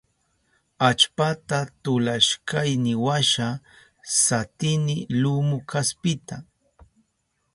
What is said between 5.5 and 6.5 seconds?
kaspita.